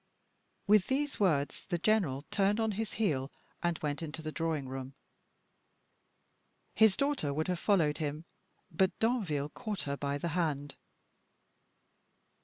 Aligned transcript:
With 0.65 0.87
these 0.87 1.19
words 1.19 1.67
the 1.67 1.77
general 1.77 2.25
turned 2.31 2.59
on 2.59 2.71
his 2.71 2.93
heel, 2.93 3.31
and 3.61 3.77
went 3.83 4.01
into 4.01 4.23
the 4.23 4.31
drawing 4.31 4.67
room. 4.67 4.95
His 6.73 6.97
daughter 6.97 7.31
would 7.31 7.47
have 7.47 7.59
followed 7.59 7.99
him, 7.99 8.25
but 8.71 8.97
Danville 8.97 9.49
caught 9.49 9.81
her 9.83 9.95
by 9.95 10.17
the 10.17 10.29
hand. 10.29 10.73